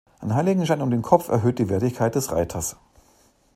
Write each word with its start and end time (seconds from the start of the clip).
Ein 0.19 0.33
Heiligenschein 0.33 0.81
um 0.81 0.89
den 0.89 1.03
Kopf 1.03 1.27
erhöht 1.29 1.59
die 1.59 1.69
Wertigkeit 1.69 2.15
des 2.15 2.31
Reiters. 2.31 2.75